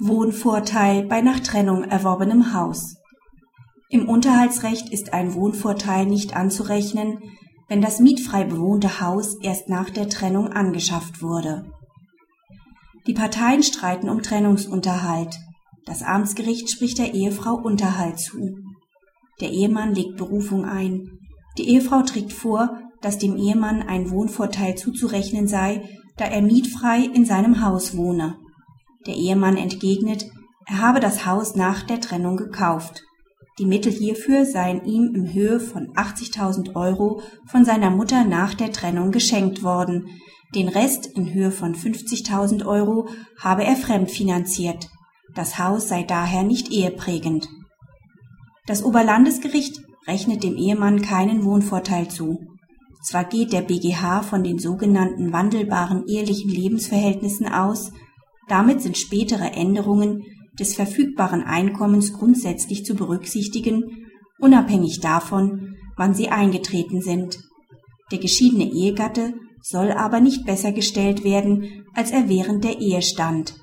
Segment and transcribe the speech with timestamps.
[0.00, 2.98] Wohnvorteil bei nach Trennung erworbenem Haus.
[3.90, 7.18] Im Unterhaltsrecht ist ein Wohnvorteil nicht anzurechnen,
[7.68, 11.72] wenn das mietfrei bewohnte Haus erst nach der Trennung angeschafft wurde.
[13.08, 15.36] Die Parteien streiten um Trennungsunterhalt.
[15.84, 18.56] Das Amtsgericht spricht der Ehefrau Unterhalt zu.
[19.40, 21.18] Der Ehemann legt Berufung ein.
[21.58, 27.24] Die Ehefrau trägt vor, dass dem Ehemann ein Wohnvorteil zuzurechnen sei, da er mietfrei in
[27.24, 28.36] seinem Haus wohne.
[29.08, 30.26] Der Ehemann entgegnet,
[30.66, 33.02] er habe das Haus nach der Trennung gekauft.
[33.58, 38.70] Die Mittel hierfür seien ihm in Höhe von 80.000 Euro von seiner Mutter nach der
[38.70, 40.08] Trennung geschenkt worden.
[40.54, 43.08] Den Rest in Höhe von 50.000 Euro
[43.40, 44.88] habe er fremdfinanziert.
[45.34, 47.48] Das Haus sei daher nicht eheprägend.
[48.66, 52.40] Das Oberlandesgericht rechnet dem Ehemann keinen Wohnvorteil zu.
[53.02, 57.92] Zwar geht der BGH von den sogenannten wandelbaren ehelichen Lebensverhältnissen aus,
[58.48, 60.24] damit sind spätere Änderungen
[60.58, 64.06] des verfügbaren Einkommens grundsätzlich zu berücksichtigen,
[64.38, 67.38] unabhängig davon, wann sie eingetreten sind.
[68.10, 73.54] Der geschiedene Ehegatte soll aber nicht besser gestellt werden, als er während der Ehe stand.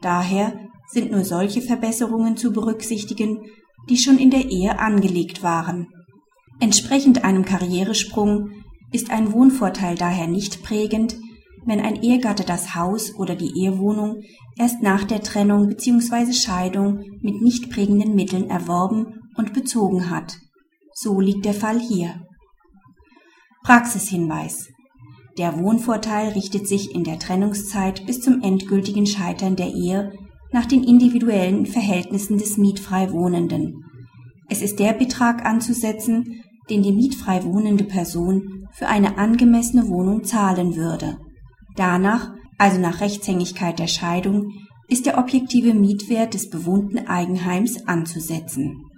[0.00, 3.40] Daher sind nur solche Verbesserungen zu berücksichtigen,
[3.88, 5.88] die schon in der Ehe angelegt waren.
[6.60, 8.50] Entsprechend einem Karrieresprung
[8.92, 11.16] ist ein Wohnvorteil daher nicht prägend,
[11.64, 14.22] wenn ein Ehegatte das Haus oder die Ehewohnung
[14.56, 16.32] erst nach der Trennung bzw.
[16.32, 20.38] Scheidung mit nicht prägenden Mitteln erworben und bezogen hat.
[20.92, 22.26] So liegt der Fall hier.
[23.62, 24.68] Praxishinweis.
[25.38, 30.12] Der Wohnvorteil richtet sich in der Trennungszeit bis zum endgültigen Scheitern der Ehe
[30.52, 33.84] nach den individuellen Verhältnissen des mietfrei Wohnenden.
[34.48, 40.76] Es ist der Betrag anzusetzen, den die mietfrei wohnende Person für eine angemessene Wohnung zahlen
[40.76, 41.18] würde.
[41.76, 44.52] Danach, also nach Rechtshängigkeit der Scheidung,
[44.88, 48.89] ist der objektive Mietwert des bewohnten Eigenheims anzusetzen